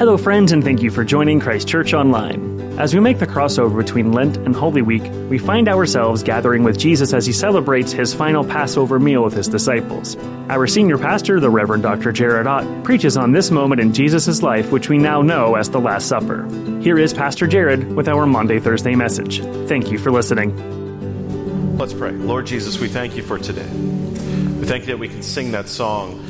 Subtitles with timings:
[0.00, 2.58] Hello, friends, and thank you for joining Christ Church Online.
[2.78, 6.78] As we make the crossover between Lent and Holy Week, we find ourselves gathering with
[6.78, 10.16] Jesus as he celebrates his final Passover meal with his disciples.
[10.48, 12.12] Our senior pastor, the Reverend Dr.
[12.12, 15.80] Jared Ott, preaches on this moment in Jesus' life, which we now know as the
[15.80, 16.46] Last Supper.
[16.80, 19.42] Here is Pastor Jared with our Maundy Thursday message.
[19.68, 21.76] Thank you for listening.
[21.76, 22.12] Let's pray.
[22.12, 23.68] Lord Jesus, we thank you for today.
[23.68, 26.24] We thank you that we can sing that song,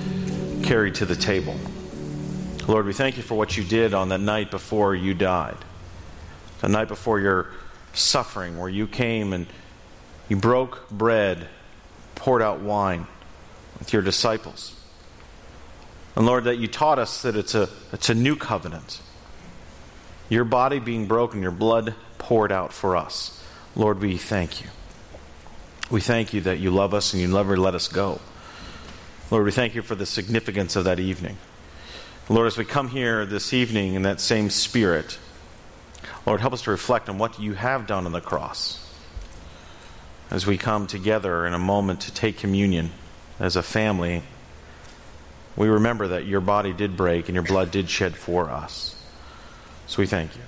[0.65, 1.55] Carried to the Table.
[2.71, 5.57] Lord, we thank you for what you did on the night before you died,
[6.61, 7.49] the night before your
[7.95, 9.49] suffering, where you came and
[10.29, 11.49] you broke bread,
[12.15, 13.09] poured out wine
[13.81, 14.81] with your disciples.
[16.15, 19.03] And Lord, that you taught us that it's a, it's a new covenant.
[20.29, 23.43] Your body being broken, your blood poured out for us.
[23.75, 24.69] Lord, we thank you.
[25.91, 28.21] We thank you that you love us and you never let us go.
[29.29, 31.37] Lord, we thank you for the significance of that evening.
[32.31, 35.19] Lord, as we come here this evening in that same spirit,
[36.25, 38.79] Lord, help us to reflect on what you have done on the cross.
[40.31, 42.93] As we come together in a moment to take communion
[43.41, 44.23] as a family,
[45.57, 48.95] we remember that your body did break and your blood did shed for us.
[49.89, 50.43] So we thank you.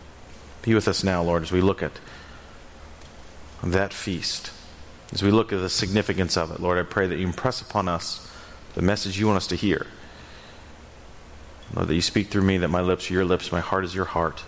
[0.62, 1.98] Be with us now, Lord, as we look at
[3.64, 4.52] that feast.
[5.12, 7.88] As we look at the significance of it, Lord, I pray that you impress upon
[7.88, 8.30] us
[8.76, 9.88] the message you want us to hear.
[11.74, 13.94] Lord, that you speak through me, that my lips are your lips, my heart is
[13.94, 14.44] your heart.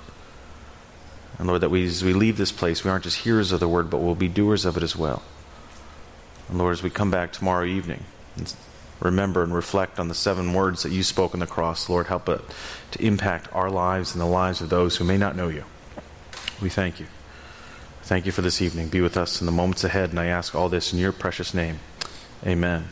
[1.39, 3.69] And Lord, that we, as we leave this place, we aren't just hearers of the
[3.69, 5.23] word, but we'll be doers of it as well.
[6.49, 8.05] And Lord, as we come back tomorrow evening,
[9.01, 12.29] remember and reflect on the seven words that you spoke on the cross, Lord, help
[12.29, 12.41] it
[12.93, 15.65] to impact our lives and the lives of those who may not know you.
[16.63, 17.07] We thank you.
[18.03, 18.89] Thank you for this evening.
[18.89, 21.55] Be with us in the moments ahead, and I ask all this in your precious
[21.55, 21.81] name.
[22.47, 22.89] Amen.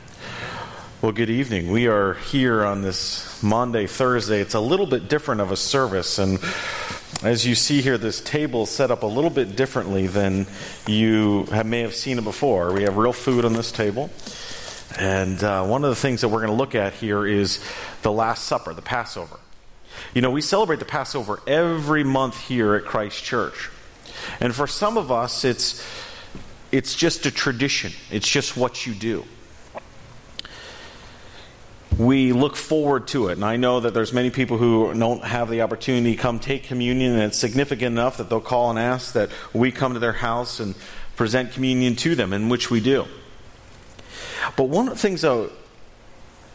[1.02, 1.72] Well, good evening.
[1.72, 4.40] We are here on this Maundy Thursday.
[4.40, 6.38] It's a little bit different of a service, and
[7.24, 10.46] as you see here, this table is set up a little bit differently than
[10.86, 12.72] you have, may have seen it before.
[12.72, 14.10] We have real food on this table.
[14.96, 17.58] And uh, one of the things that we're going to look at here is
[18.02, 19.40] the Last Supper, the Passover.
[20.14, 23.70] You know, we celebrate the Passover every month here at Christ Church.
[24.38, 25.84] And for some of us, it's,
[26.70, 29.24] it's just a tradition, it's just what you do
[31.98, 33.32] we look forward to it.
[33.32, 36.64] And I know that there's many people who don't have the opportunity to come take
[36.64, 40.12] communion, and it's significant enough that they'll call and ask that we come to their
[40.12, 40.74] house and
[41.16, 43.06] present communion to them, in which we do.
[44.56, 45.50] But one of the things, though,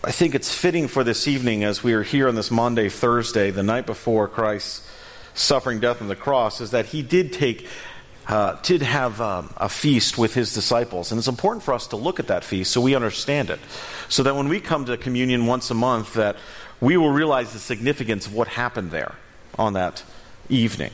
[0.03, 3.51] I think it's fitting for this evening as we are here on this Maundy Thursday,
[3.51, 4.87] the night before Christ's
[5.33, 7.67] suffering, death on the cross, is that he did take
[8.27, 11.11] uh, did have um, a feast with his disciples.
[11.11, 13.59] And it's important for us to look at that feast so we understand it.
[14.09, 16.37] So that when we come to communion once a month, that
[16.79, 19.15] we will realize the significance of what happened there
[19.57, 20.03] on that
[20.49, 20.91] evening.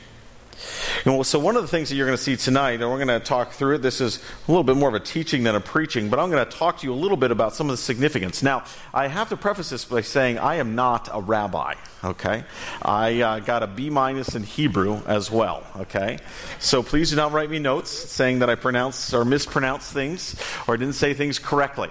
[1.05, 3.07] And So, one of the things that you're going to see tonight, and we're going
[3.07, 5.59] to talk through it, this is a little bit more of a teaching than a
[5.59, 7.81] preaching, but I'm going to talk to you a little bit about some of the
[7.81, 8.41] significance.
[8.43, 8.63] Now,
[8.93, 12.43] I have to preface this by saying I am not a rabbi, okay?
[12.81, 16.19] I uh, got a B minus in Hebrew as well, okay?
[16.59, 20.35] So, please do not write me notes saying that I pronounce or mispronounce things
[20.67, 21.89] or didn't say things correctly.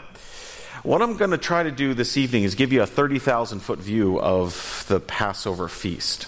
[0.82, 3.78] What I'm going to try to do this evening is give you a 30,000 foot
[3.78, 6.26] view of the Passover feast.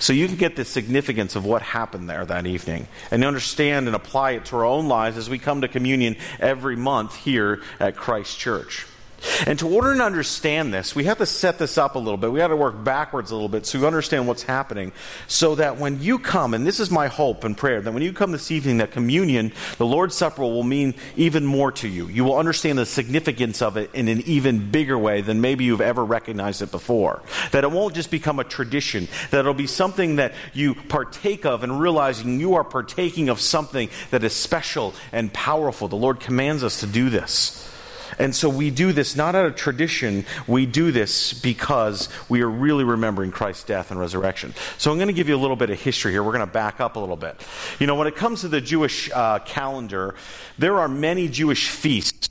[0.00, 3.94] So you can get the significance of what happened there that evening and understand and
[3.94, 7.94] apply it to our own lives as we come to communion every month here at
[7.94, 8.86] Christ Church.
[9.46, 12.32] And to order and understand this, we have to set this up a little bit.
[12.32, 14.92] We have to work backwards a little bit so you understand what's happening.
[15.26, 18.12] So that when you come, and this is my hope and prayer, that when you
[18.12, 22.08] come this evening, that communion, the Lord's Supper, will mean even more to you.
[22.08, 25.80] You will understand the significance of it in an even bigger way than maybe you've
[25.80, 27.22] ever recognized it before.
[27.52, 31.62] That it won't just become a tradition, that it'll be something that you partake of
[31.62, 35.88] and realizing you are partaking of something that is special and powerful.
[35.88, 37.69] The Lord commands us to do this.
[38.20, 42.50] And so we do this not out of tradition, we do this because we are
[42.50, 44.52] really remembering Christ's death and resurrection.
[44.76, 46.22] So I'm going to give you a little bit of history here.
[46.22, 47.40] We're going to back up a little bit.
[47.78, 50.14] You know, when it comes to the Jewish uh, calendar,
[50.58, 52.28] there are many Jewish feasts,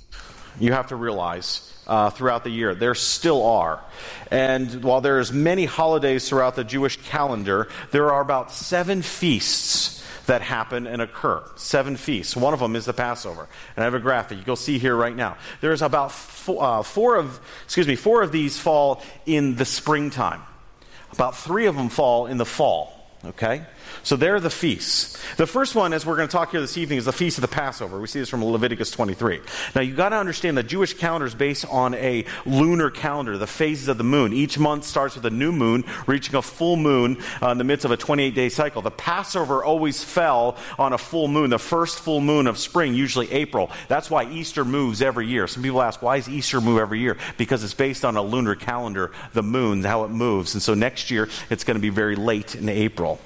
[0.59, 1.65] you have to realize.
[1.87, 2.75] Uh, throughout the year.
[2.75, 3.83] There still are.
[4.29, 9.98] And while there's many holidays throughout the Jewish calendar, there are about seven feasts
[10.29, 11.43] that happen and occur.
[11.55, 12.35] Seven feasts.
[12.35, 13.47] One of them is the Passover.
[13.75, 15.37] And I have a graphic you'll see here right now.
[15.59, 20.41] There's about four, uh, four of, excuse me, four of these fall in the springtime.
[21.11, 22.95] About three of them fall in the fall.
[23.25, 23.65] Okay?
[24.03, 25.17] So there are the feasts.
[25.37, 27.41] The first one, as we're going to talk here this evening, is the Feast of
[27.41, 27.99] the Passover.
[27.99, 29.41] We see this from Leviticus 23.
[29.75, 33.47] Now, you've got to understand the Jewish calendar is based on a lunar calendar, the
[33.47, 34.33] phases of the moon.
[34.33, 37.85] Each month starts with a new moon, reaching a full moon uh, in the midst
[37.85, 38.81] of a 28 day cycle.
[38.81, 43.31] The Passover always fell on a full moon, the first full moon of spring, usually
[43.31, 43.71] April.
[43.87, 45.47] That's why Easter moves every year.
[45.47, 47.17] Some people ask, why does Easter move every year?
[47.37, 50.53] Because it's based on a lunar calendar, the moon, how it moves.
[50.53, 53.19] And so next year, it's going to be very late in April.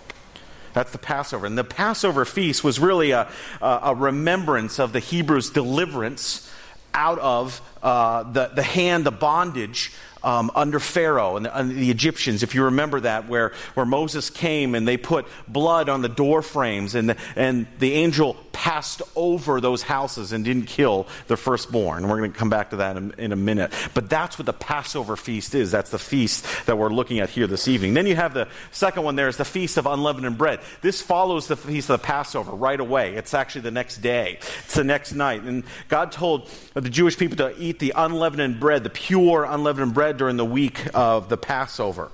[0.73, 1.45] That's the Passover.
[1.45, 3.27] And the Passover feast was really a,
[3.61, 6.49] a remembrance of the Hebrews' deliverance
[6.93, 9.91] out of uh, the, the hand, the bondage
[10.23, 14.29] um, under Pharaoh and the, and the, Egyptians, if you remember that, where, where Moses
[14.29, 19.01] came and they put blood on the door frames and the, and the angel passed
[19.15, 22.07] over those houses and didn't kill the firstborn.
[22.07, 23.73] We're going to come back to that in, in a minute.
[23.93, 25.71] But that's what the Passover feast is.
[25.71, 27.93] That's the feast that we're looking at here this evening.
[27.93, 30.61] Then you have the second one there is the Feast of Unleavened Bread.
[30.81, 33.15] This follows the Feast of the Passover right away.
[33.15, 35.43] It's actually the next day, it's the next night.
[35.43, 40.17] And God told the Jewish people to eat the unleavened bread, the pure unleavened bread
[40.17, 42.11] during the week of the Passover.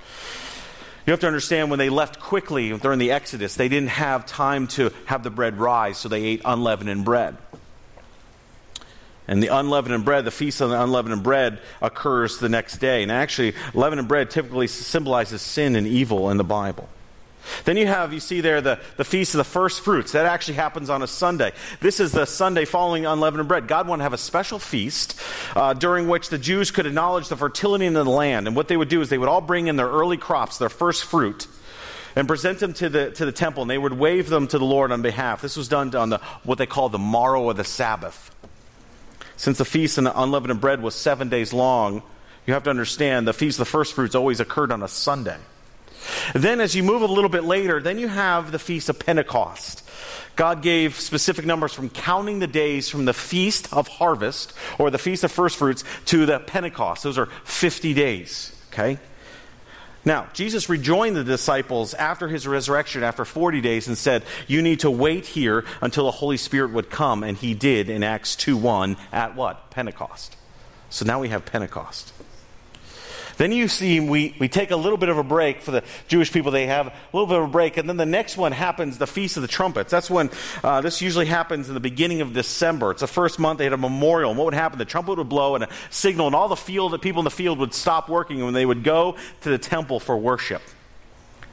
[1.06, 4.68] You have to understand when they left quickly during the Exodus, they didn't have time
[4.68, 7.38] to have the bread rise, so they ate unleavened bread.
[9.28, 13.04] And the unleavened bread, the feast of the unleavened bread, occurs the next day.
[13.04, 16.90] And actually, leavened bread typically symbolizes sin and evil in the Bible.
[17.66, 20.12] Then you have, you see there, the, the Feast of the First Fruits.
[20.12, 21.52] That actually happens on a Sunday.
[21.82, 23.68] This is the Sunday following unleavened bread.
[23.68, 25.20] God wanted to have a special feast
[25.56, 28.48] uh, during which the Jews could acknowledge the fertility in the land.
[28.48, 30.70] And what they would do is they would all bring in their early crops, their
[30.70, 31.48] first fruit,
[32.16, 33.64] and present them to the, to the temple.
[33.64, 35.42] And they would wave them to the Lord on behalf.
[35.42, 38.36] This was done on the, what they call the morrow of the Sabbath.
[39.38, 42.04] Since the feast of the unleavened bread was seven days long,
[42.46, 45.38] you have to understand the Feast of the First Fruits always occurred on a Sunday.
[46.34, 49.84] Then, as you move a little bit later, then you have the Feast of Pentecost.
[50.36, 54.98] God gave specific numbers from counting the days from the Feast of Harvest or the
[54.98, 57.04] Feast of First Fruits to the Pentecost.
[57.04, 59.00] Those are 50 days, okay?
[60.06, 64.80] Now, Jesus rejoined the disciples after his resurrection, after 40 days, and said, You need
[64.82, 67.24] to wait here until the Holy Spirit would come.
[67.24, 69.70] And he did in Acts 2 1 at what?
[69.72, 70.38] Pentecost.
[70.90, 72.14] So now we have Pentecost.
[73.40, 76.30] Then you see, we, we take a little bit of a break for the Jewish
[76.30, 76.52] people.
[76.52, 77.78] They have a little bit of a break.
[77.78, 79.90] And then the next one happens, the Feast of the Trumpets.
[79.90, 80.30] That's when
[80.62, 82.92] uh, this usually happens in the beginning of December.
[82.92, 84.32] It's the first month they had a memorial.
[84.32, 84.78] And what would happen?
[84.78, 87.32] The trumpet would blow and a signal, and all the field, the people in the
[87.32, 90.62] field would stop working and they would go to the temple for worship.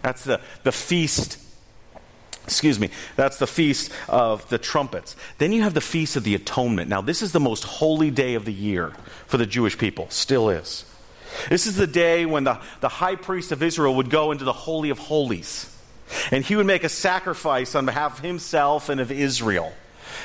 [0.03, 1.38] That's the, the feast
[2.43, 5.15] excuse me, that's the feast of the trumpets.
[5.38, 6.88] Then you have the feast of the atonement.
[6.88, 8.93] Now, this is the most holy day of the year
[9.27, 10.85] for the Jewish people, still is.
[11.49, 14.52] This is the day when the, the high priest of Israel would go into the
[14.52, 15.73] Holy of Holies.
[16.31, 19.73] And he would make a sacrifice on behalf of himself and of Israel.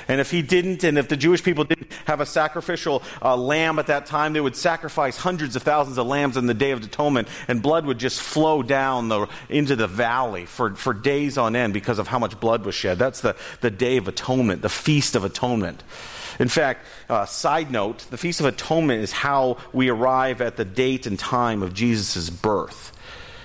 [0.07, 3.79] And if he didn't, and if the Jewish people didn't have a sacrificial uh, lamb
[3.79, 6.83] at that time, they would sacrifice hundreds of thousands of lambs on the Day of
[6.83, 11.55] Atonement, and blood would just flow down the, into the valley for, for days on
[11.55, 12.99] end because of how much blood was shed.
[12.99, 15.83] That's the, the Day of Atonement, the Feast of Atonement.
[16.41, 20.65] In fact, uh, side note, the Feast of Atonement is how we arrive at the
[20.65, 22.97] date and time of Jesus' birth.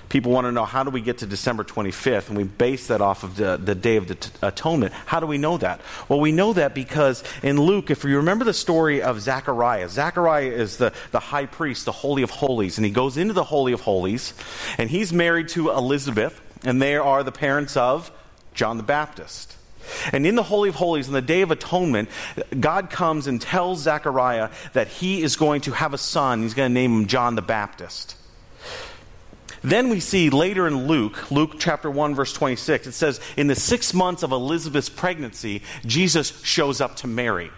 [0.09, 2.99] People want to know how do we get to December 25th, and we base that
[2.99, 4.93] off of the, the Day of the t- Atonement.
[4.93, 5.79] How do we know that?
[6.09, 10.49] Well, we know that because in Luke, if you remember the story of Zechariah, Zechariah
[10.49, 13.73] is the, the high priest, the Holy of Holies, and he goes into the Holy
[13.73, 14.33] of Holies,
[14.79, 18.09] and he's married to Elizabeth, and they are the parents of
[18.55, 19.56] John the Baptist.
[20.11, 22.09] And in the Holy of Holies, on the Day of Atonement,
[22.59, 26.41] God comes and tells Zechariah that he is going to have a son.
[26.41, 28.15] He's going to name him John the Baptist.
[29.63, 33.55] Then we see later in Luke, Luke chapter 1, verse 26, it says, In the
[33.55, 37.51] six months of Elizabeth's pregnancy, Jesus shows up to Mary.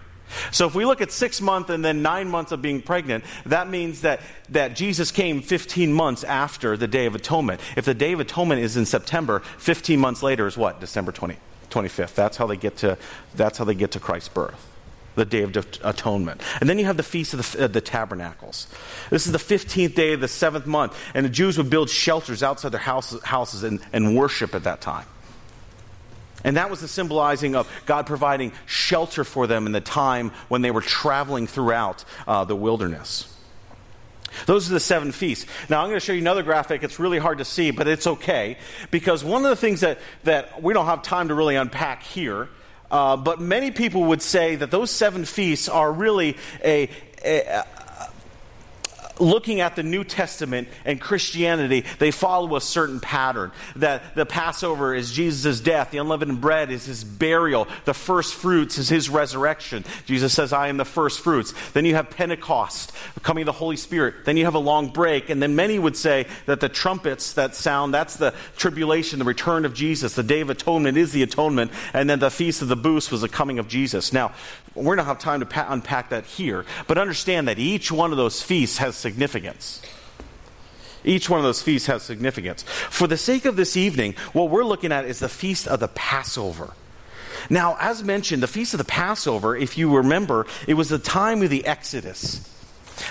[0.51, 3.69] So if we look at six months and then nine months of being pregnant, that
[3.69, 7.59] means that, that Jesus came 15 months after the Day of Atonement.
[7.75, 10.79] If the Day of Atonement is in September, 15 months later is what?
[10.79, 11.37] December 20.
[11.69, 12.15] 25th.
[12.15, 12.97] That's how they get to,
[13.35, 14.65] that's how they get to Christ's birth
[15.15, 16.41] the Day of Atonement.
[16.61, 18.67] And then you have the Feast of the, uh, the, Tabernacles.
[19.09, 22.41] This is the 15th day of the seventh month, and the Jews would build shelters
[22.41, 25.05] outside their houses, houses and, and worship at that time.
[26.43, 30.61] And that was the symbolizing of God providing shelter for them in the time when
[30.61, 33.35] they were traveling throughout uh, the wilderness.
[34.45, 35.45] Those are the seven feasts.
[35.69, 36.83] Now, I'm going to show you another graphic.
[36.83, 38.57] It's really hard to see, but it's okay.
[38.91, 42.49] Because one of the things that, that we don't have time to really unpack here,
[42.91, 46.89] uh, but many people would say that those seven feasts are really a,
[47.23, 47.63] a,
[49.19, 53.51] looking at the New Testament and Christianity, they follow a certain pattern.
[53.75, 58.77] That the Passover is Jesus' death, the unleavened bread is his burial, the first fruits
[58.77, 59.83] is his resurrection.
[60.05, 61.53] Jesus says, I am the first fruits.
[61.73, 62.91] Then you have Pentecost,
[63.23, 64.25] coming of the Holy Spirit.
[64.25, 65.29] Then you have a long break.
[65.29, 69.65] And then many would say that the trumpets that sound, that's the tribulation, the return
[69.65, 70.15] of Jesus.
[70.15, 71.71] The Day of Atonement is the atonement.
[71.93, 74.13] And then the Feast of the Booths was the coming of Jesus.
[74.13, 74.33] Now,
[74.75, 76.65] we're to have time to unpack that here.
[76.87, 79.81] But understand that each one of those feasts has significance.
[81.03, 82.61] Each one of those feasts has significance.
[82.63, 85.87] For the sake of this evening, what we're looking at is the Feast of the
[85.87, 86.73] Passover.
[87.49, 91.41] Now, as mentioned, the Feast of the Passover, if you remember, it was the time
[91.41, 92.47] of the Exodus.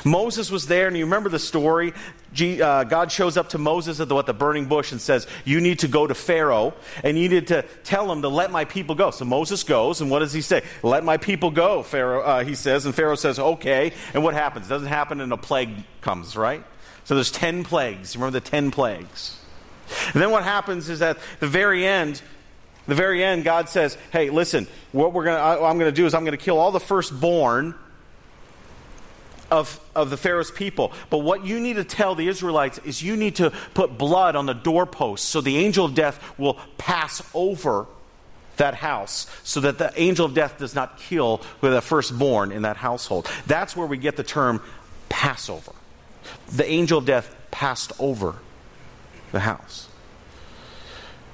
[0.04, 1.92] Moses was there, and you remember the story.
[2.40, 5.60] Uh, God shows up to Moses at the, what, the burning bush and says, You
[5.60, 8.94] need to go to Pharaoh, and you need to tell him to let my people
[8.94, 9.10] go.
[9.10, 10.62] So Moses goes, and what does he say?
[10.82, 12.86] Let my people go, Pharaoh, uh, he says.
[12.86, 13.92] And Pharaoh says, Okay.
[14.14, 14.66] And what happens?
[14.66, 16.64] It doesn't happen, and a plague comes, right?
[17.04, 18.16] So there's 10 plagues.
[18.16, 19.38] Remember the 10 plagues?
[20.12, 22.20] And then what happens is at the very end,
[22.86, 26.14] the very end, God says, Hey, listen, what we're gonna, I'm going to do is
[26.14, 27.74] I'm going to kill all the firstborn
[29.50, 30.92] of, of the Pharaoh's people.
[31.10, 34.46] But what you need to tell the Israelites is you need to put blood on
[34.46, 37.86] the doorposts so the angel of death will pass over
[38.56, 42.76] that house so that the angel of death does not kill the firstborn in that
[42.76, 43.30] household.
[43.46, 44.62] That's where we get the term
[45.08, 45.72] Passover.
[46.52, 48.34] The angel of death passed over
[49.32, 49.87] the house.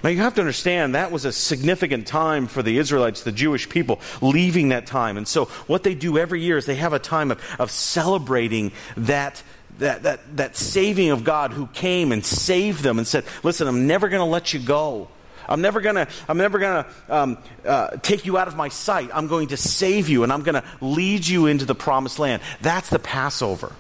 [0.05, 3.71] Now you have to understand that was a significant time for the Israelites, the Jewish
[3.71, 5.17] people, leaving that time.
[5.17, 8.73] And so what they do every year is they have a time of, of celebrating
[8.99, 9.43] that
[9.79, 13.89] that, that, that saving of God who came and saved them and said, Listen, I'm
[13.89, 15.09] never going to let you go.
[15.49, 19.11] I'm never gonna, I'm never gonna um, uh, take you out of my sight.
[19.13, 22.41] I'm going to save you and I'm gonna lead you into the promised land.
[22.61, 23.73] That's the Passover.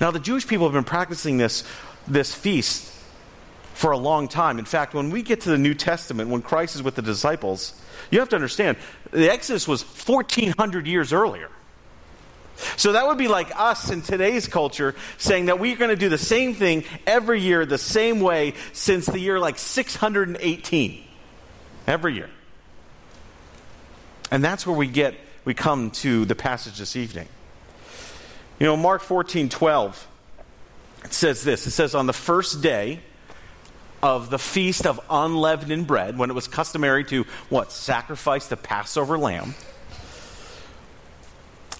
[0.00, 1.64] Now the Jewish people have been practicing this,
[2.06, 2.93] this feast
[3.74, 4.58] for a long time.
[4.58, 7.78] In fact, when we get to the New Testament, when Christ is with the disciples,
[8.10, 8.76] you have to understand
[9.10, 11.50] the Exodus was 1400 years earlier.
[12.76, 16.08] So that would be like us in today's culture saying that we're going to do
[16.08, 21.04] the same thing every year, the same way, since the year like 618.
[21.86, 22.30] Every year.
[24.30, 27.28] And that's where we get, we come to the passage this evening.
[28.60, 30.08] You know, Mark 14 12,
[31.04, 31.66] it says this.
[31.66, 33.00] It says, On the first day,
[34.04, 37.72] of the feast of unleavened bread, when it was customary to what?
[37.72, 39.54] Sacrifice the Passover lamb.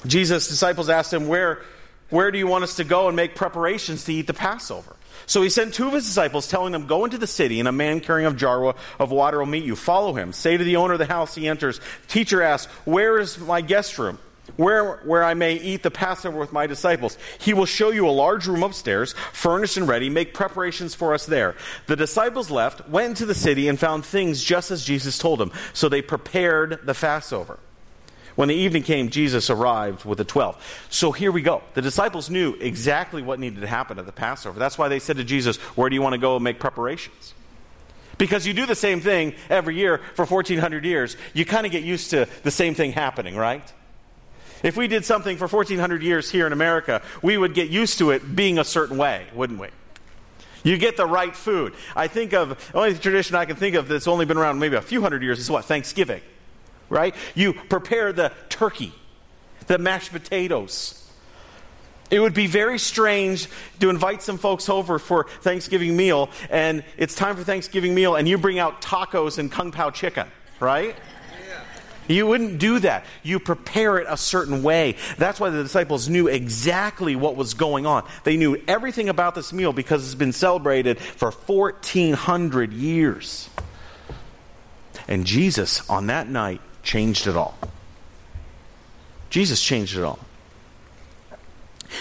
[0.06, 1.60] Jesus' disciples asked him, Where,
[2.08, 4.96] where do you want us to go and make preparations to eat the Passover?
[5.26, 7.72] So he sent two of his disciples, telling them, Go into the city, and a
[7.72, 9.76] man carrying a jar of water will meet you.
[9.76, 10.32] Follow him.
[10.32, 11.78] Say to the owner of the house he enters,
[12.08, 14.18] Teacher asks, Where is my guest room?
[14.56, 17.18] Where, where I may eat the Passover with my disciples.
[17.38, 20.10] He will show you a large room upstairs, furnished and ready.
[20.10, 21.56] Make preparations for us there.
[21.86, 25.52] The disciples left, went into the city, and found things just as Jesus told them.
[25.72, 27.58] So they prepared the Passover.
[28.36, 30.60] When the evening came, Jesus arrived with the twelve.
[30.90, 31.62] So here we go.
[31.74, 34.58] The disciples knew exactly what needed to happen at the Passover.
[34.58, 37.34] That's why they said to Jesus, Where do you want to go and make preparations?
[38.18, 41.16] Because you do the same thing every year for 1400 years.
[41.32, 43.72] You kind of get used to the same thing happening, right?
[44.64, 48.10] If we did something for 1400 years here in America, we would get used to
[48.10, 49.68] it being a certain way, wouldn't we?
[50.62, 51.74] You get the right food.
[51.94, 54.76] I think of, the only tradition I can think of that's only been around maybe
[54.76, 55.66] a few hundred years is what?
[55.66, 56.22] Thanksgiving,
[56.88, 57.14] right?
[57.34, 58.94] You prepare the turkey,
[59.66, 61.06] the mashed potatoes.
[62.10, 63.48] It would be very strange
[63.80, 68.26] to invite some folks over for Thanksgiving meal, and it's time for Thanksgiving meal, and
[68.26, 70.26] you bring out tacos and kung pao chicken,
[70.58, 70.96] right?
[72.08, 73.04] You wouldn't do that.
[73.22, 74.96] You prepare it a certain way.
[75.16, 78.06] That's why the disciples knew exactly what was going on.
[78.24, 83.48] They knew everything about this meal because it's been celebrated for 1,400 years.
[85.08, 87.56] And Jesus, on that night, changed it all.
[89.30, 90.18] Jesus changed it all.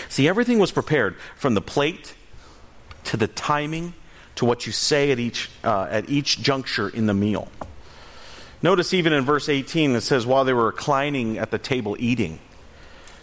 [0.09, 2.15] See, everything was prepared from the plate
[3.05, 3.93] to the timing
[4.35, 7.49] to what you say at each, uh, at each juncture in the meal.
[8.63, 12.39] Notice even in verse 18, it says, while they were reclining at the table eating.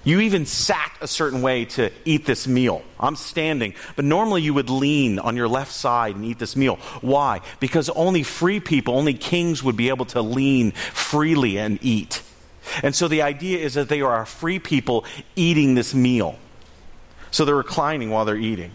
[0.05, 2.83] You even sat a certain way to eat this meal.
[2.99, 6.77] I'm standing, but normally you would lean on your left side and eat this meal.
[7.01, 7.41] Why?
[7.59, 12.23] Because only free people, only kings would be able to lean freely and eat.
[12.83, 15.05] And so the idea is that they are free people
[15.37, 16.39] eating this meal.
[17.31, 18.73] So they're reclining while they're eating.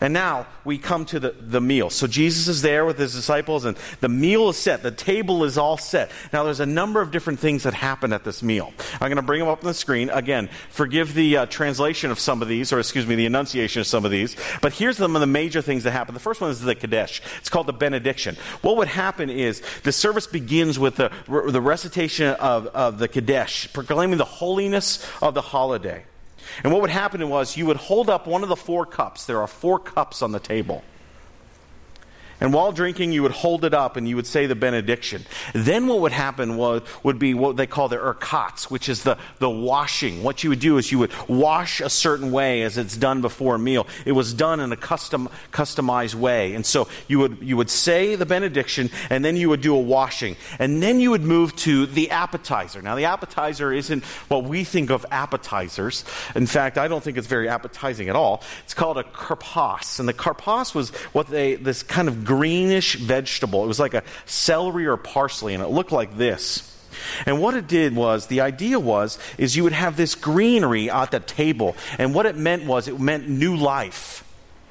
[0.00, 1.90] And now we come to the, the meal.
[1.90, 4.82] So Jesus is there with his disciples, and the meal is set.
[4.82, 6.10] The table is all set.
[6.32, 8.72] Now, there's a number of different things that happen at this meal.
[8.94, 10.10] I'm going to bring them up on the screen.
[10.10, 13.86] Again, forgive the uh, translation of some of these, or excuse me, the enunciation of
[13.86, 14.36] some of these.
[14.60, 16.14] But here's some of the major things that happen.
[16.14, 17.22] The first one is the Kadesh.
[17.38, 18.36] It's called the benediction.
[18.62, 23.72] What would happen is the service begins with the, the recitation of, of the Kadesh,
[23.72, 26.04] proclaiming the holiness of the holiday.
[26.62, 29.26] And what would happen was you would hold up one of the four cups.
[29.26, 30.82] There are four cups on the table.
[32.40, 35.24] And while drinking, you would hold it up and you would say the benediction.
[35.54, 39.16] Then what would happen was, would be what they call the urchatz, which is the,
[39.38, 40.22] the washing.
[40.22, 43.54] What you would do is you would wash a certain way as it's done before
[43.54, 43.86] a meal.
[44.04, 46.54] It was done in a custom, customized way.
[46.54, 49.80] And so you would, you would say the benediction and then you would do a
[49.80, 50.36] washing.
[50.58, 52.82] And then you would move to the appetizer.
[52.82, 56.04] Now, the appetizer isn't what we think of appetizers.
[56.34, 58.42] In fact, I don't think it's very appetizing at all.
[58.64, 59.98] It's called a karpas.
[59.98, 63.64] And the karpas was what they, this kind of greenish vegetable.
[63.64, 66.72] It was like a celery or parsley, and it looked like this.
[67.24, 71.10] And what it did was, the idea was, is you would have this greenery at
[71.10, 71.76] the table.
[71.98, 74.24] And what it meant was, it meant new life.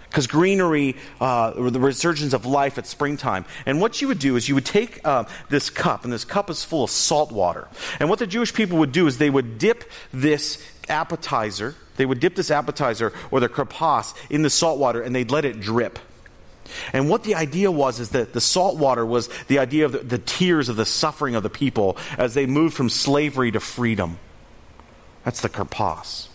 [0.09, 3.45] Because greenery, uh, the resurgence of life at springtime.
[3.65, 6.50] And what you would do is you would take uh, this cup, and this cup
[6.50, 7.67] is full of salt water.
[8.00, 9.83] And what the Jewish people would do is they would dip
[10.13, 15.13] this appetizer, they would dip this appetizer or the karpas in the salt water, and
[15.13, 16.00] they'd let it drip.
[16.93, 20.00] And what the idea was is that the salt water was the idea of the,
[20.00, 24.19] the, tears of the suffering of the people as they moved from slavery to freedom.
[25.24, 26.27] That's the karpas.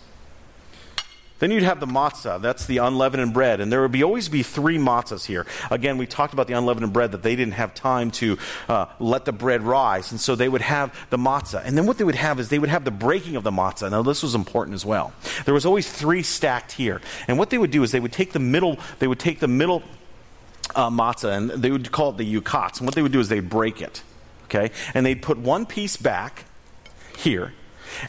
[1.40, 2.40] Then you'd have the matzah.
[2.40, 3.60] That's the unleavened bread.
[3.60, 5.46] And there would be, always be three matzahs here.
[5.70, 9.24] Again, we talked about the unleavened bread that they didn't have time to uh, let
[9.24, 10.10] the bread rise.
[10.10, 11.62] And so they would have the matzah.
[11.64, 13.90] And then what they would have is they would have the breaking of the matzah.
[13.90, 15.14] Now, this was important as well.
[15.46, 17.00] There was always three stacked here.
[17.26, 19.48] And what they would do is they would take the middle, they would take the
[19.48, 19.82] middle
[20.74, 22.78] uh, matzah, and they would call it the yachatz.
[22.78, 24.02] And what they would do is they'd break it,
[24.44, 24.70] okay?
[24.94, 26.44] And they'd put one piece back
[27.16, 27.52] here,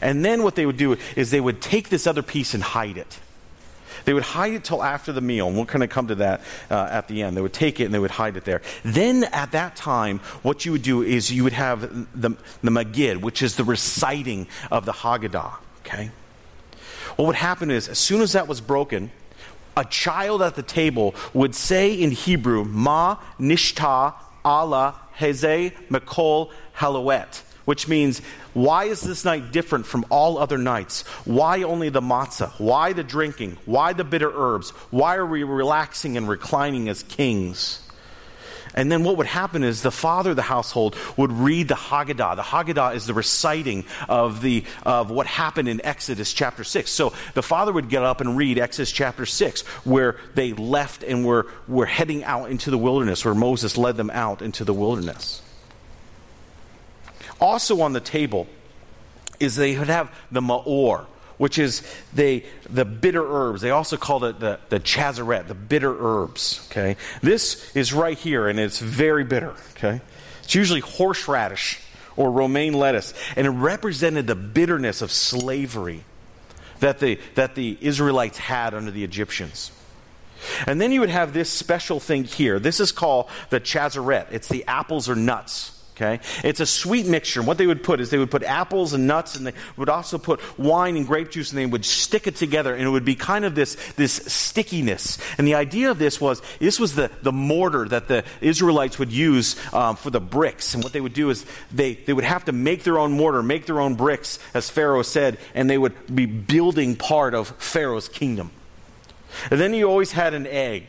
[0.00, 2.96] and then what they would do is they would take this other piece and hide
[2.96, 3.18] it.
[4.04, 6.40] They would hide it till after the meal, and we're going to come to that
[6.70, 7.36] uh, at the end.
[7.36, 8.62] They would take it and they would hide it there.
[8.84, 11.80] Then at that time, what you would do is you would have
[12.20, 12.30] the,
[12.62, 15.52] the Magid, which is the reciting of the Haggadah,
[15.84, 16.10] okay?
[17.16, 19.10] What would happen is, as soon as that was broken,
[19.76, 24.14] a child at the table would say in Hebrew, Ma nishta
[24.44, 28.20] Allah heze mekol halawet, which means,
[28.54, 31.02] why is this night different from all other nights?
[31.24, 32.50] Why only the matzah?
[32.58, 33.56] Why the drinking?
[33.64, 34.70] Why the bitter herbs?
[34.90, 37.81] Why are we relaxing and reclining as kings?
[38.74, 42.36] And then what would happen is the father of the household would read the Haggadah.
[42.36, 46.90] The Haggadah is the reciting of, the, of what happened in Exodus chapter 6.
[46.90, 51.24] So the father would get up and read Exodus chapter 6, where they left and
[51.24, 55.42] were, were heading out into the wilderness, where Moses led them out into the wilderness.
[57.40, 58.46] Also on the table
[59.40, 61.06] is they would have the Maror
[61.42, 61.82] which is
[62.14, 63.62] they, the bitter herbs.
[63.62, 66.64] They also called it the, the chazaret, the bitter herbs.
[66.70, 66.96] Okay?
[67.20, 69.52] This is right here, and it's very bitter.
[69.72, 70.00] Okay?
[70.44, 71.80] It's usually horseradish
[72.14, 76.04] or romaine lettuce, and it represented the bitterness of slavery
[76.78, 79.72] that the, that the Israelites had under the Egyptians.
[80.68, 82.60] And then you would have this special thing here.
[82.60, 84.28] This is called the chazaret.
[84.30, 85.81] It's the apples or nuts.
[85.94, 86.20] Okay?
[86.42, 87.42] It's a sweet mixture.
[87.42, 90.16] What they would put is they would put apples and nuts and they would also
[90.16, 93.14] put wine and grape juice and they would stick it together and it would be
[93.14, 95.18] kind of this, this stickiness.
[95.36, 99.12] And the idea of this was this was the, the mortar that the Israelites would
[99.12, 100.74] use um, for the bricks.
[100.74, 103.42] And what they would do is they, they would have to make their own mortar,
[103.42, 108.08] make their own bricks, as Pharaoh said, and they would be building part of Pharaoh's
[108.08, 108.50] kingdom.
[109.50, 110.88] And then you always had an egg,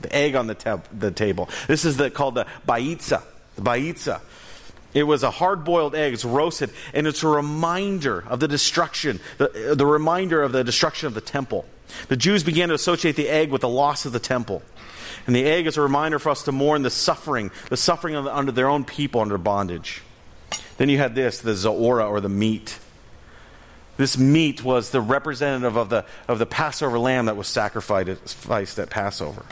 [0.00, 1.48] the egg on the, te- the table.
[1.68, 3.22] This is the, called the baitza.
[3.56, 4.20] The baitza.
[4.94, 9.20] It was a hard boiled egg, it's roasted, and it's a reminder of the destruction,
[9.38, 11.64] the, uh, the reminder of the destruction of the temple.
[12.08, 14.62] The Jews began to associate the egg with the loss of the temple.
[15.26, 18.34] And the egg is a reminder for us to mourn the suffering, the suffering the,
[18.34, 20.02] under their own people under bondage.
[20.76, 22.78] Then you had this, the zaora or the meat.
[23.96, 28.90] This meat was the representative of the, of the Passover lamb that was sacrificed at
[28.90, 29.44] Passover.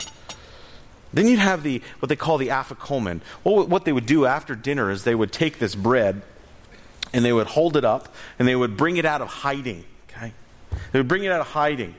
[1.13, 3.21] Then you'd have the what they call the afikomen.
[3.43, 6.21] Well, what they would do after dinner is they would take this bread
[7.13, 9.83] and they would hold it up and they would bring it out of hiding.
[10.09, 10.33] Okay,
[10.91, 11.95] they would bring it out of hiding,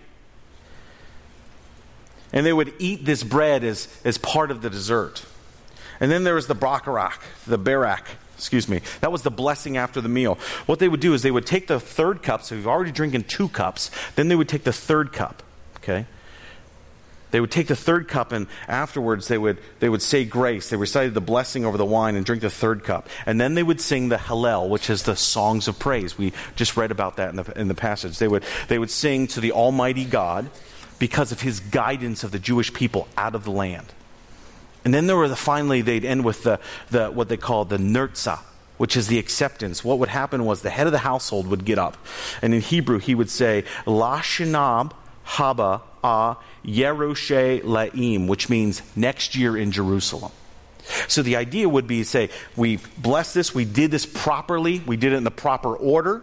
[2.33, 5.25] and they would eat this bread as as part of the dessert.
[6.01, 8.07] And then there was the bakarak, the barak.
[8.37, 8.81] Excuse me.
[9.01, 10.37] That was the blessing after the meal.
[10.67, 12.43] What they would do is they would take the third cup.
[12.43, 13.89] So you've already drinking two cups.
[14.17, 15.45] Then they would take the third cup.
[15.77, 16.07] Okay
[17.33, 20.71] they would take the third cup and afterwards they would, they would say grace.
[20.71, 23.09] They recited the blessing over the wine and drink the third cup.
[23.27, 26.17] And then they would sing the Hallel, which is the songs of praise.
[26.17, 28.19] We just read about that in the, in the passage.
[28.19, 30.51] They would, they would sing to the Almighty God
[30.99, 33.87] because of his guidance of the Jewish people out of the land.
[34.85, 37.79] And then there were the, finally, they'd end with the, the, what they call the
[37.79, 38.41] Nertza,
[38.77, 39.83] which is the acceptance.
[39.83, 41.97] What would happen was the head of the household would get up.
[42.43, 44.93] And in Hebrew, he would say, La Shinab
[45.27, 50.33] Haba a Yerushe Laim, which means next year in Jerusalem.
[51.09, 54.97] So the idea would be to say, we blessed this, we did this properly, we
[54.97, 56.23] did it in the proper order.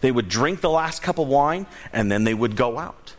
[0.00, 3.14] They would drink the last cup of wine, and then they would go out.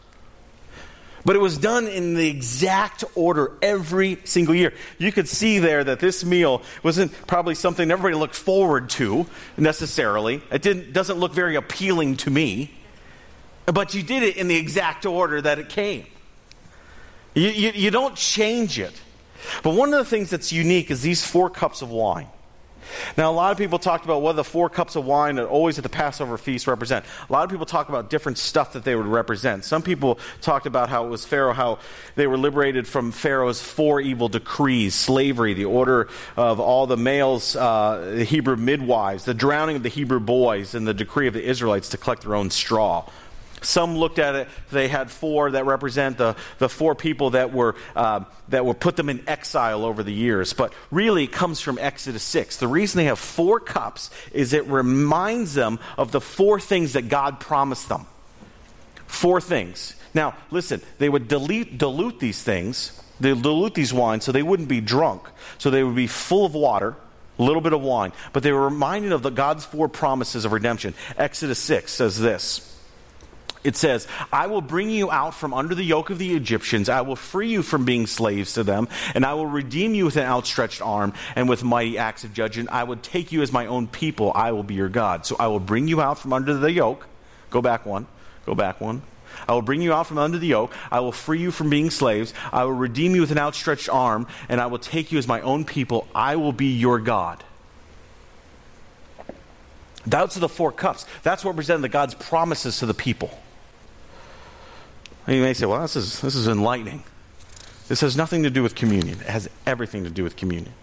[1.26, 4.74] But it was done in the exact order every single year.
[4.98, 9.26] You could see there that this meal wasn't probably something everybody looked forward to
[9.58, 10.42] necessarily.
[10.50, 12.72] It didn't, doesn't look very appealing to me.
[13.74, 16.06] But you did it in the exact order that it came.
[17.34, 19.00] You, you, you don't change it.
[19.64, 22.28] But one of the things that's unique is these four cups of wine.
[23.18, 25.78] Now, a lot of people talked about what the four cups of wine that always
[25.78, 27.06] at the Passover feast represent.
[27.30, 29.64] A lot of people talk about different stuff that they would represent.
[29.64, 31.80] Some people talked about how it was Pharaoh, how
[32.16, 37.56] they were liberated from Pharaoh's four evil decrees slavery, the order of all the males,
[37.56, 41.44] uh, the Hebrew midwives, the drowning of the Hebrew boys, and the decree of the
[41.44, 43.08] Israelites to collect their own straw.
[43.62, 47.76] Some looked at it, they had four that represent the, the four people that were,
[47.96, 50.54] uh, that were put them in exile over the years.
[50.54, 52.58] But really, it comes from Exodus 6.
[52.58, 57.10] The reason they have four cups is it reminds them of the four things that
[57.10, 58.06] God promised them.
[59.08, 59.96] Four things.
[60.14, 64.70] Now, listen, they would dilute, dilute these things, they dilute these wines so they wouldn't
[64.70, 65.24] be drunk.
[65.58, 66.96] So they would be full of water,
[67.38, 68.14] a little bit of wine.
[68.34, 70.94] But they were reminded of the God's four promises of redemption.
[71.18, 72.69] Exodus 6 says this
[73.64, 76.88] it says, I will bring you out from under the yoke of the Egyptians.
[76.88, 80.16] I will free you from being slaves to them, and I will redeem you with
[80.16, 82.70] an outstretched arm and with mighty acts of judgment.
[82.72, 84.32] I will take you as my own people.
[84.34, 85.26] I will be your God.
[85.26, 87.08] So I will bring you out from under the yoke.
[87.50, 88.08] Go back one.
[88.46, 89.02] Go back one.
[89.48, 90.74] I will bring you out from under the yoke.
[90.90, 92.34] I will free you from being slaves.
[92.54, 95.42] I will redeem you with an outstretched arm, and I will take you as my
[95.42, 96.08] own people.
[96.16, 97.44] I will be your God.
[100.08, 101.06] Those are the four cups.
[101.24, 103.38] That's what represented the God's promises to the people.
[105.30, 107.04] And you may say, well, this is, this is enlightening.
[107.88, 110.74] This has nothing to do with communion, it has everything to do with communion.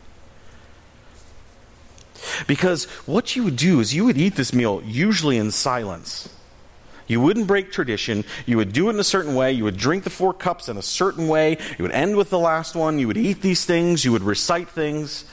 [2.46, 6.28] Because what you would do is you would eat this meal usually in silence.
[7.08, 8.24] You wouldn't break tradition.
[8.46, 9.50] You would do it in a certain way.
[9.50, 11.58] You would drink the four cups in a certain way.
[11.76, 13.00] You would end with the last one.
[13.00, 14.04] You would eat these things.
[14.04, 15.24] You would recite things.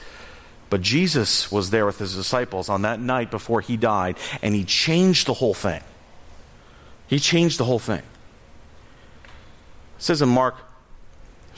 [0.70, 4.64] But Jesus was there with his disciples on that night before he died, and he
[4.64, 5.84] changed the whole thing.
[7.06, 8.02] He changed the whole thing.
[9.96, 10.56] It says in Mark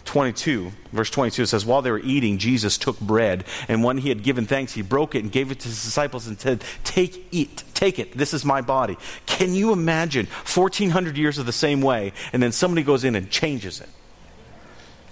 [0.07, 4.09] 22, verse 22, it says, While they were eating, Jesus took bread, and when he
[4.09, 7.27] had given thanks, he broke it and gave it to his disciples and said, Take
[7.35, 8.96] it, take it, this is my body.
[9.27, 13.31] Can you imagine 1,400 years of the same way, and then somebody goes in and
[13.31, 13.88] changes it?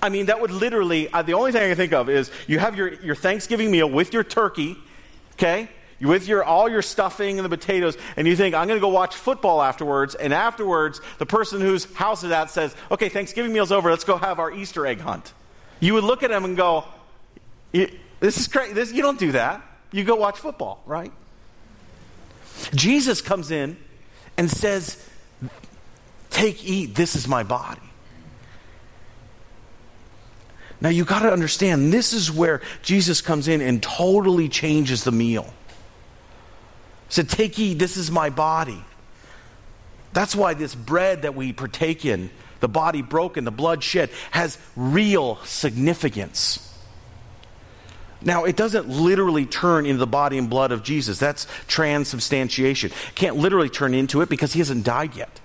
[0.00, 2.58] I mean, that would literally, uh, the only thing I can think of is you
[2.58, 4.76] have your, your Thanksgiving meal with your turkey,
[5.32, 5.68] okay?
[6.00, 8.88] With your all your stuffing and the potatoes, and you think, I'm going to go
[8.88, 13.72] watch football afterwards, and afterwards, the person whose house is at says, Okay, Thanksgiving meal's
[13.72, 15.32] over, let's go have our Easter egg hunt.
[15.80, 16.84] You would look at him and go,
[17.72, 19.62] This is crazy you don't do that.
[19.92, 21.12] You go watch football, right?
[22.74, 23.76] Jesus comes in
[24.36, 25.08] and says,
[26.30, 27.80] Take, eat, this is my body.
[30.80, 35.12] Now you got to understand, this is where Jesus comes in and totally changes the
[35.12, 35.52] meal
[37.08, 38.82] said, Take, eat, this is my body.
[40.12, 44.58] That's why this bread that we partake in, the body broken, the blood shed, has
[44.76, 46.70] real significance.
[48.22, 51.18] Now, it doesn't literally turn into the body and blood of Jesus.
[51.18, 52.90] That's transubstantiation.
[53.14, 55.40] Can't literally turn into it because he hasn't died yet.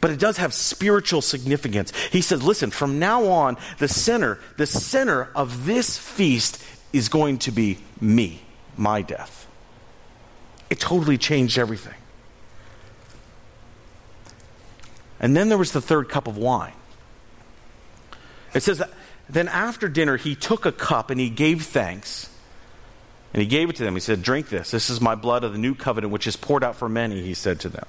[0.00, 1.92] But it does have spiritual significance.
[2.10, 7.38] He says, listen, from now on, the center, the center of this feast is going
[7.38, 8.42] to be me,
[8.76, 9.46] my death.
[10.70, 11.94] It totally changed everything.
[15.20, 16.74] And then there was the third cup of wine.
[18.54, 18.90] It says that
[19.28, 22.30] then after dinner, he took a cup and he gave thanks.
[23.32, 23.94] And he gave it to them.
[23.94, 24.70] He said, Drink this.
[24.70, 27.34] This is my blood of the new covenant, which is poured out for many, he
[27.34, 27.86] said to them.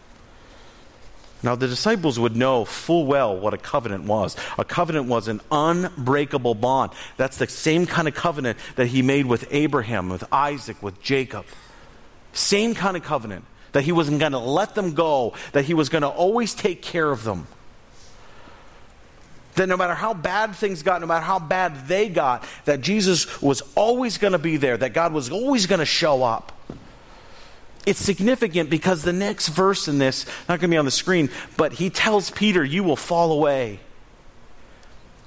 [1.44, 4.36] Now, the disciples would know full well what a covenant was.
[4.58, 6.94] A covenant was an unbreakable bond.
[7.16, 11.46] That's the same kind of covenant that he made with Abraham, with Isaac, with Jacob.
[12.38, 15.90] Same kind of covenant that he wasn't going to let them go, that he was
[15.90, 17.48] going to always take care of them.
[19.56, 23.42] That no matter how bad things got, no matter how bad they got, that Jesus
[23.42, 26.52] was always going to be there, that God was always going to show up.
[27.88, 31.32] It's significant because the next verse in this, not going to be on the screen,
[31.56, 33.80] but he tells Peter, You will fall away.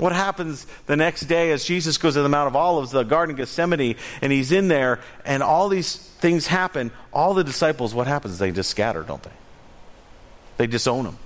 [0.01, 3.35] What happens the next day as Jesus goes to the Mount of Olives, the Garden
[3.35, 6.91] of Gethsemane, and he's in there, and all these things happen?
[7.13, 8.39] All the disciples, what happens?
[8.39, 9.31] They just scatter, don't they?
[10.57, 11.19] They disown him.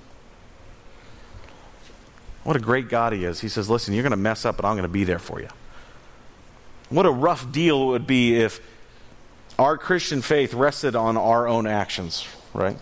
[2.43, 3.39] What a great God he is.
[3.39, 5.39] He says, Listen, you're going to mess up, but I'm going to be there for
[5.39, 5.47] you.
[6.89, 8.59] What a rough deal it would be if
[9.57, 12.77] our Christian faith rested on our own actions, right?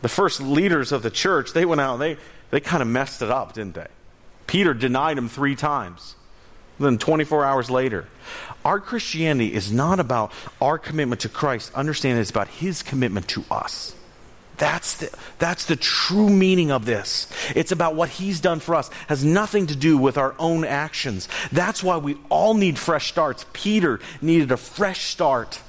[0.00, 2.16] The first leaders of the church, they went out and they,
[2.48, 3.88] they kind of messed it up, didn't they?
[4.48, 6.16] Peter denied him three times.
[6.80, 8.06] Then 24 hours later.
[8.64, 11.72] Our Christianity is not about our commitment to Christ.
[11.74, 13.94] Understand it's about his commitment to us.
[14.56, 17.28] That's the, that's the true meaning of this.
[17.54, 18.88] It's about what he's done for us.
[18.88, 21.28] It has nothing to do with our own actions.
[21.52, 23.46] That's why we all need fresh starts.
[23.52, 25.60] Peter needed a fresh start.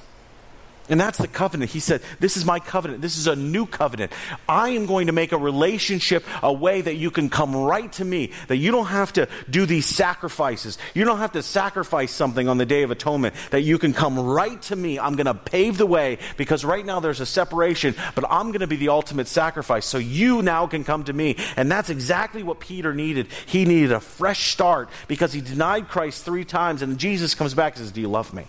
[0.90, 1.70] And that's the covenant.
[1.70, 3.02] He said, This is my covenant.
[3.02, 4.12] This is a new covenant.
[4.48, 8.06] I am going to make a relationship a way that you can come right to
[8.06, 10.80] me, that you don't have to do these sacrifices.
[10.96, 14.20] You don't have to sacrifice something on the Day of Atonement, that you can come
[14.20, 14.98] right to me.
[14.98, 18.62] I'm going to pave the way because right now there's a separation, but I'm going
[18.62, 19.86] to be the ultimate sacrifice.
[19.86, 21.36] So you now can come to me.
[21.56, 23.28] And that's exactly what Peter needed.
[23.46, 27.76] He needed a fresh start because he denied Christ three times, and Jesus comes back
[27.76, 28.46] and says, Do you love me?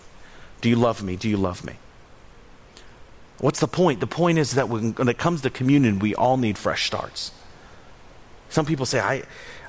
[0.62, 1.16] Do you love me?
[1.16, 1.74] Do you love me?
[3.40, 4.00] What's the point?
[4.00, 7.32] The point is that when, it comes to communion, we all need fresh starts.
[8.50, 9.22] Some people say, I,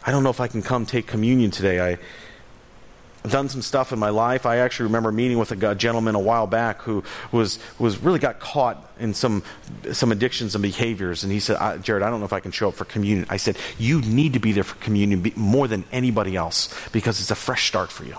[0.06, 1.80] I don't know if I can come take communion today.
[1.80, 1.98] I,
[3.24, 4.46] I've done some stuff in my life.
[4.46, 8.40] I actually remember meeting with a gentleman a while back who was, was really got
[8.40, 9.44] caught in some,
[9.94, 11.24] some addictions and behaviors.
[11.24, 13.28] And he said, I, Jared, I don't know if I can show up for communion.
[13.30, 17.32] I said, You need to be there for communion more than anybody else because it's
[17.32, 18.18] a fresh start for you.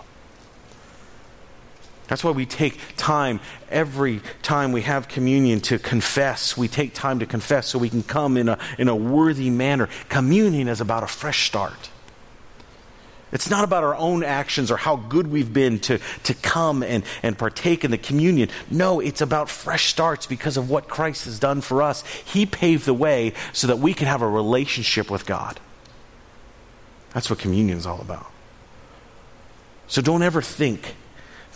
[2.08, 6.56] That's why we take time every time we have communion to confess.
[6.56, 9.88] We take time to confess so we can come in a, in a worthy manner.
[10.08, 11.90] Communion is about a fresh start.
[13.32, 17.02] It's not about our own actions or how good we've been to, to come and,
[17.22, 18.50] and partake in the communion.
[18.70, 22.04] No, it's about fresh starts because of what Christ has done for us.
[22.26, 25.58] He paved the way so that we can have a relationship with God.
[27.14, 28.30] That's what communion is all about.
[29.86, 30.94] So don't ever think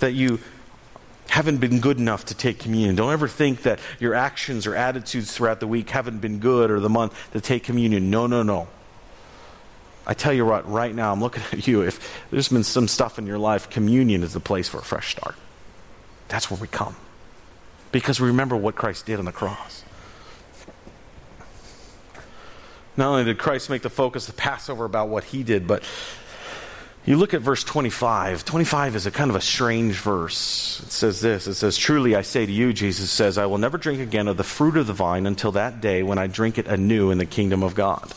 [0.00, 0.38] that you
[1.28, 2.94] haven't been good enough to take communion.
[2.94, 6.80] Don't ever think that your actions or attitudes throughout the week haven't been good or
[6.80, 8.10] the month to take communion.
[8.10, 8.68] No, no, no.
[10.06, 11.82] I tell you what, right now, I'm looking at you.
[11.82, 15.10] If there's been some stuff in your life, communion is the place for a fresh
[15.10, 15.34] start.
[16.28, 16.96] That's where we come.
[17.92, 19.84] Because we remember what Christ did on the cross.
[22.96, 25.82] Not only did Christ make the focus of Passover about what he did, but
[27.06, 28.44] you look at verse 25.
[28.44, 30.80] 25 is a kind of a strange verse.
[30.84, 33.78] It says this It says, Truly I say to you, Jesus says, I will never
[33.78, 36.66] drink again of the fruit of the vine until that day when I drink it
[36.66, 38.12] anew in the kingdom of God.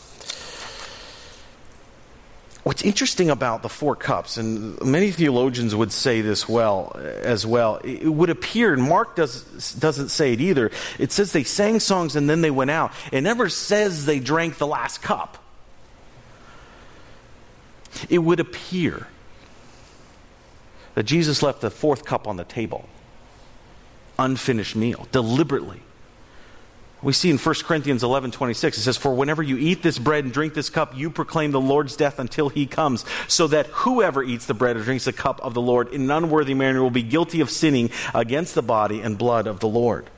[2.64, 7.76] What's interesting about the four cups, and many theologians would say this well as well,
[7.82, 12.16] it would appear, and Mark does, doesn't say it either, it says they sang songs
[12.16, 12.92] and then they went out.
[13.12, 15.38] It never says they drank the last cup
[18.08, 19.08] it would appear
[20.94, 22.88] that Jesus left the fourth cup on the table,
[24.18, 25.82] unfinished meal, deliberately.
[27.02, 30.24] We see in 1 Corinthians 11 26, it says, For whenever you eat this bread
[30.24, 34.22] and drink this cup, you proclaim the Lord's death until he comes, so that whoever
[34.22, 36.90] eats the bread or drinks the cup of the Lord in an unworthy manner will
[36.90, 40.10] be guilty of sinning against the body and blood of the Lord.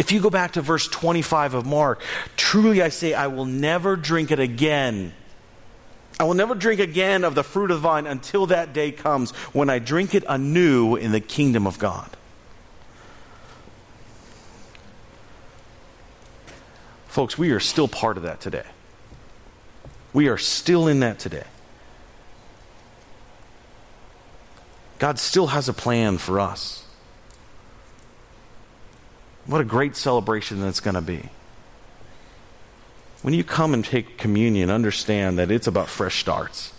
[0.00, 2.02] If you go back to verse 25 of Mark,
[2.36, 5.12] truly I say, I will never drink it again
[6.20, 9.32] I will never drink again of the fruit of the vine until that day comes
[9.52, 12.08] when I drink it anew in the kingdom of God.
[17.08, 18.64] Folks, we are still part of that today.
[20.12, 21.44] We are still in that today.
[24.98, 26.86] God still has a plan for us.
[29.46, 31.28] What a great celebration that's going to be.
[33.22, 36.72] When you come and take communion, understand that it's about fresh starts.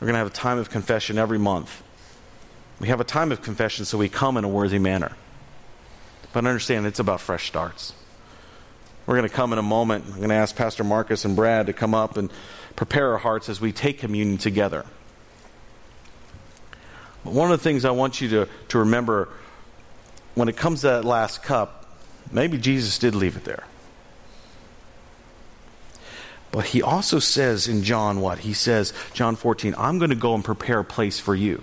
[0.00, 1.82] We're going to have a time of confession every month.
[2.80, 5.12] We have a time of confession so we come in a worthy manner.
[6.32, 7.94] But understand it's about fresh starts.
[9.06, 10.04] We're going to come in a moment.
[10.06, 12.30] I'm going to ask Pastor Marcus and Brad to come up and
[12.74, 14.84] prepare our hearts as we take communion together.
[17.24, 19.28] But one of the things I want you to, to remember
[20.34, 21.86] when it comes to that last cup,
[22.32, 23.64] maybe Jesus did leave it there.
[26.52, 28.40] But he also says in John what?
[28.40, 31.62] He says, John 14, I'm going to go and prepare a place for you.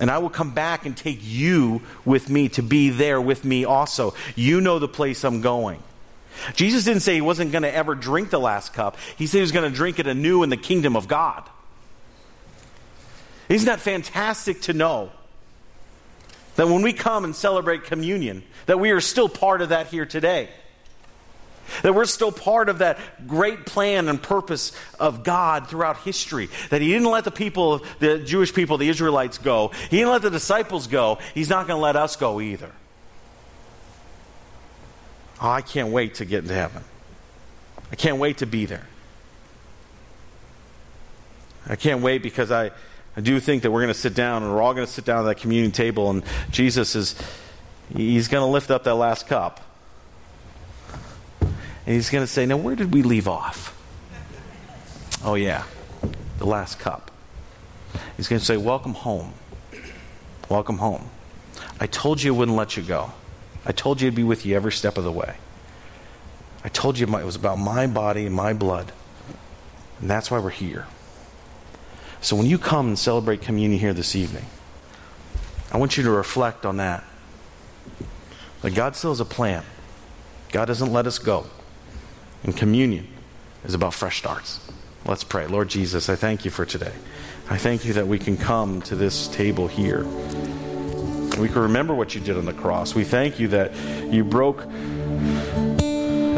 [0.00, 3.64] And I will come back and take you with me to be there with me
[3.64, 4.14] also.
[4.36, 5.82] You know the place I'm going.
[6.54, 8.96] Jesus didn't say he wasn't going to ever drink the last cup.
[9.16, 11.48] He said he was going to drink it anew in the kingdom of God.
[13.48, 15.10] Isn't that fantastic to know?
[16.56, 20.06] That when we come and celebrate communion, that we are still part of that here
[20.06, 20.48] today.
[21.82, 26.48] That we're still part of that great plan and purpose of God throughout history.
[26.70, 29.68] That He didn't let the people, the Jewish people, the Israelites go.
[29.90, 31.18] He didn't let the disciples go.
[31.34, 32.72] He's not going to let us go either.
[35.40, 36.82] Oh, I can't wait to get into heaven.
[37.92, 38.86] I can't wait to be there.
[41.68, 42.70] I can't wait because I,
[43.16, 45.04] I do think that we're going to sit down and we're all going to sit
[45.04, 47.14] down at that communion table and Jesus is,
[47.94, 49.60] he's going to lift up that last cup.
[51.88, 53.74] And he's going to say, Now, where did we leave off?
[55.24, 55.64] Oh, yeah,
[56.36, 57.10] the last cup.
[58.18, 59.32] He's going to say, Welcome home.
[60.50, 61.08] Welcome home.
[61.80, 63.12] I told you I wouldn't let you go.
[63.64, 65.38] I told you I'd be with you every step of the way.
[66.62, 68.92] I told you it was about my body and my blood.
[70.02, 70.86] And that's why we're here.
[72.20, 74.44] So when you come and celebrate communion here this evening,
[75.72, 77.02] I want you to reflect on that.
[78.60, 79.64] That God still has a plan.
[80.52, 81.46] God doesn't let us go.
[82.44, 83.08] And communion
[83.64, 84.60] is about fresh starts.
[85.04, 85.46] Let's pray.
[85.46, 86.92] Lord Jesus, I thank you for today.
[87.50, 90.04] I thank you that we can come to this table here.
[91.38, 92.94] We can remember what you did on the cross.
[92.94, 93.74] We thank you that
[94.12, 94.66] you broke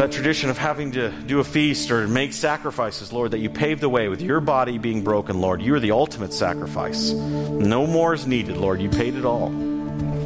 [0.01, 3.83] that tradition of having to do a feast or make sacrifices, Lord, that you paved
[3.83, 5.61] the way with your body being broken, Lord.
[5.61, 7.13] You are the ultimate sacrifice.
[7.13, 8.81] No more is needed, Lord.
[8.81, 9.53] You paid it all.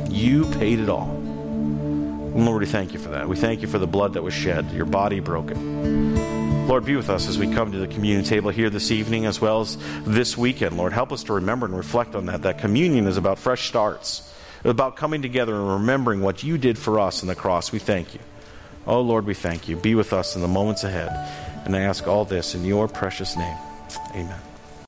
[0.09, 1.24] You paid it all.
[2.35, 3.29] Lord, we thank you for that.
[3.29, 6.67] We thank you for the blood that was shed, your body broken.
[6.67, 9.41] Lord, be with us as we come to the communion table here this evening as
[9.41, 10.77] well as this weekend.
[10.77, 12.43] Lord, help us to remember and reflect on that.
[12.43, 16.99] That communion is about fresh starts, about coming together and remembering what you did for
[16.99, 17.71] us on the cross.
[17.71, 18.21] We thank you.
[18.87, 19.77] Oh, Lord, we thank you.
[19.77, 21.11] Be with us in the moments ahead.
[21.65, 23.57] And I ask all this in your precious name.
[24.15, 24.54] Amen.